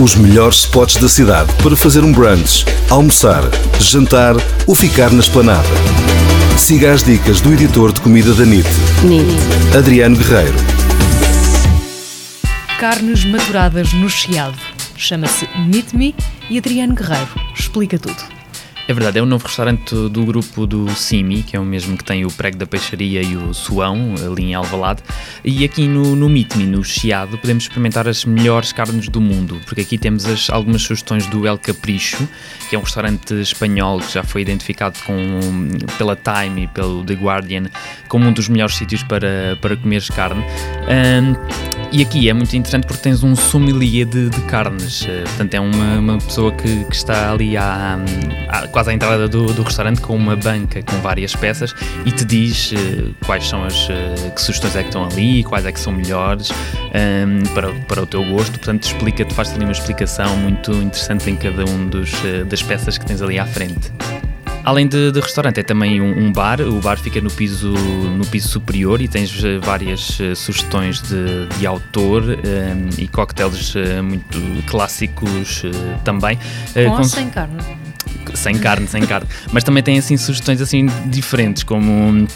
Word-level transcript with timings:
Os 0.00 0.14
melhores 0.14 0.60
spots 0.60 0.96
da 0.96 1.08
cidade 1.08 1.52
para 1.60 1.76
fazer 1.76 2.04
um 2.04 2.12
brunch, 2.12 2.64
almoçar, 2.88 3.42
jantar 3.80 4.36
ou 4.64 4.72
ficar 4.72 5.10
na 5.10 5.18
esplanada. 5.18 5.66
Siga 6.56 6.92
as 6.92 7.02
dicas 7.02 7.40
do 7.40 7.52
editor 7.52 7.92
de 7.92 8.00
comida 8.00 8.32
da 8.32 8.46
NIT, 8.46 8.68
NIT. 9.02 9.76
Adriano 9.76 10.16
Guerreiro. 10.16 10.54
Carnes 12.78 13.24
maturadas 13.24 13.92
no 13.92 14.08
Chiado. 14.08 14.56
Chama-se 14.96 15.48
Meet 15.66 15.92
Me 15.92 16.14
e 16.48 16.58
Adriano 16.58 16.94
Guerreiro 16.94 17.48
explica 17.58 17.98
tudo. 17.98 18.37
É 18.88 18.94
verdade, 18.94 19.18
é 19.18 19.22
um 19.22 19.26
novo 19.26 19.44
restaurante 19.44 19.94
do 20.08 20.24
grupo 20.24 20.66
do 20.66 20.88
Simi, 20.94 21.42
que 21.42 21.54
é 21.54 21.60
o 21.60 21.64
mesmo 21.64 21.94
que 21.94 22.02
tem 22.02 22.24
o 22.24 22.30
Prego 22.30 22.56
da 22.56 22.66
Peixaria 22.66 23.20
e 23.20 23.36
o 23.36 23.52
Suão, 23.52 24.14
ali 24.24 24.44
em 24.44 24.54
Alvalade. 24.54 25.02
E 25.44 25.62
aqui 25.62 25.86
no, 25.86 26.16
no 26.16 26.26
Meet 26.26 26.56
Me, 26.56 26.64
no 26.64 26.82
Chiado, 26.82 27.36
podemos 27.36 27.64
experimentar 27.64 28.08
as 28.08 28.24
melhores 28.24 28.72
carnes 28.72 29.10
do 29.10 29.20
mundo, 29.20 29.60
porque 29.66 29.82
aqui 29.82 29.98
temos 29.98 30.24
as, 30.24 30.48
algumas 30.48 30.80
sugestões 30.80 31.26
do 31.26 31.46
El 31.46 31.58
Capricho, 31.58 32.26
que 32.70 32.76
é 32.76 32.78
um 32.78 32.82
restaurante 32.82 33.34
espanhol 33.34 34.00
que 34.00 34.14
já 34.14 34.22
foi 34.22 34.40
identificado 34.40 34.98
com, 35.04 35.38
pela 35.98 36.16
Time 36.16 36.62
e 36.62 36.66
pelo 36.68 37.04
The 37.04 37.12
Guardian 37.12 37.64
como 38.08 38.26
um 38.26 38.32
dos 38.32 38.48
melhores 38.48 38.74
sítios 38.74 39.02
para, 39.02 39.58
para 39.60 39.76
comeres 39.76 40.08
carne. 40.08 40.42
Um, 40.88 41.67
e 41.90 42.02
aqui 42.02 42.28
é 42.28 42.32
muito 42.32 42.54
interessante 42.54 42.86
porque 42.86 43.02
tens 43.02 43.22
um 43.22 43.34
sommelier 43.34 44.06
de, 44.06 44.28
de 44.28 44.40
carnes, 44.42 45.02
uh, 45.02 45.22
portanto 45.24 45.54
é 45.54 45.60
uma, 45.60 45.98
uma 45.98 46.18
pessoa 46.18 46.52
que, 46.52 46.84
que, 46.84 46.94
está 46.94 47.32
ali 47.32 47.56
à, 47.56 47.98
à, 48.48 48.68
quase 48.68 48.90
à 48.90 48.92
entrada 48.92 49.26
do, 49.28 49.46
do, 49.46 49.62
restaurante 49.62 50.00
com 50.00 50.14
uma 50.14 50.36
banca 50.36 50.82
com 50.82 50.96
várias 51.00 51.34
peças 51.34 51.74
e 52.04 52.12
te 52.12 52.24
diz 52.24 52.72
uh, 52.72 53.14
quais 53.24 53.46
são 53.46 53.64
as 53.64 53.88
uh, 53.88 54.30
que 54.34 54.40
sugestões 54.40 54.76
é 54.76 54.82
que 54.82 54.88
estão 54.88 55.04
ali, 55.04 55.42
quais 55.44 55.64
é 55.64 55.72
que 55.72 55.80
são 55.80 55.92
melhores 55.92 56.50
um, 56.50 57.54
para, 57.54 57.72
para 57.72 58.02
o 58.02 58.06
teu 58.06 58.24
gosto, 58.24 58.58
portanto 58.58 58.84
explica-te, 58.84 59.32
faz-te 59.32 59.54
ali 59.54 59.64
uma 59.64 59.72
explicação 59.72 60.36
muito 60.36 60.72
interessante 60.72 61.30
em 61.30 61.36
cada 61.36 61.64
um 61.64 61.86
dos, 61.88 62.12
das 62.48 62.62
peças 62.62 62.98
que 62.98 63.06
tens 63.06 63.22
ali 63.22 63.38
à 63.38 63.46
frente. 63.46 63.90
Além 64.68 64.86
de, 64.86 65.10
de, 65.10 65.18
restaurante, 65.18 65.60
é 65.60 65.62
também 65.62 65.98
um, 65.98 66.26
um, 66.26 66.30
bar. 66.30 66.60
O 66.60 66.78
bar 66.78 66.98
fica 66.98 67.22
no 67.22 67.30
piso, 67.30 67.70
no 67.72 68.26
piso 68.26 68.50
superior 68.50 69.00
e 69.00 69.08
tens 69.08 69.42
eh, 69.42 69.56
várias 69.56 70.20
uh, 70.20 70.36
sugestões 70.36 71.00
de, 71.00 71.46
de 71.58 71.66
autor 71.66 72.22
um, 72.22 72.28
eh, 72.32 72.76
e 72.98 73.08
coquetéis 73.08 73.74
uh, 73.74 74.02
muito 74.02 74.38
clássicos 74.66 75.64
uh, 75.64 75.70
também. 76.04 76.38
Com, 76.74 76.96
com 76.96 77.04
sem 77.04 77.30
carne? 77.30 77.56
Sem 78.34 78.58
carne, 78.58 78.86
sem 78.86 79.06
carne. 79.06 79.26
Mas 79.50 79.64
também 79.64 79.82
tem 79.82 79.96
assim 79.96 80.18
sugestões 80.18 80.60
assim 80.60 80.84
diferentes, 81.06 81.62
como 81.62 82.28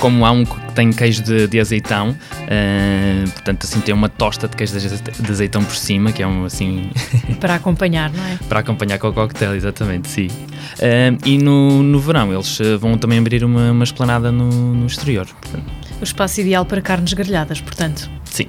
como 0.00 0.24
há 0.24 0.32
um 0.32 0.44
que 0.44 0.72
tem 0.72 0.90
queijo 0.90 1.22
de, 1.22 1.46
de 1.46 1.60
azeitão, 1.60 2.10
uh, 2.10 3.30
portanto 3.30 3.64
assim 3.64 3.80
tem 3.80 3.94
uma 3.94 4.08
tosta 4.08 4.48
de 4.48 4.56
queijo 4.56 4.72
de 4.72 5.30
azeitão 5.30 5.62
por 5.62 5.76
cima, 5.76 6.10
que 6.10 6.22
é 6.22 6.26
um 6.26 6.46
assim... 6.46 6.90
Para 7.38 7.54
acompanhar, 7.54 8.10
não 8.10 8.24
é? 8.24 8.38
Para 8.48 8.60
acompanhar 8.60 8.98
com 8.98 9.08
o 9.08 9.12
coquetel, 9.12 9.54
exatamente, 9.54 10.08
sim. 10.08 10.26
Uh, 10.26 11.16
e 11.24 11.38
no, 11.38 11.82
no 11.82 12.00
verão 12.00 12.32
eles 12.32 12.58
eh, 12.60 12.76
vão 12.76 12.96
também 12.96 13.18
abrir 13.18 13.44
uma, 13.44 13.70
uma 13.70 13.84
esplanada 13.84 14.32
no, 14.32 14.48
no 14.48 14.86
exterior. 14.86 15.26
Portanto. 15.26 15.64
O 16.00 16.04
espaço 16.04 16.40
ideal 16.40 16.64
para 16.64 16.80
carnes 16.80 17.12
grelhadas, 17.12 17.60
portanto. 17.60 18.10
Sim. 18.24 18.46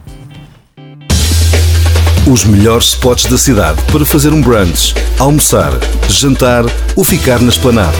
Os 2.31 2.45
melhores 2.45 2.89
spots 2.89 3.25
da 3.25 3.37
cidade 3.37 3.81
para 3.91 4.05
fazer 4.05 4.31
um 4.31 4.41
brunch, 4.41 4.93
almoçar, 5.19 5.71
jantar 6.09 6.63
ou 6.95 7.03
ficar 7.03 7.39
na 7.41 7.49
esplanada. 7.49 7.97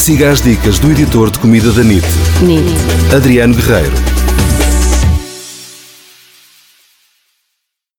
Siga 0.00 0.30
as 0.30 0.40
dicas 0.40 0.78
do 0.78 0.90
editor 0.90 1.30
de 1.30 1.38
comida 1.38 1.70
da 1.72 1.84
NIT, 1.84 2.06
NIT. 2.40 3.14
Adriano 3.14 3.54
Guerreiro. 3.54 4.09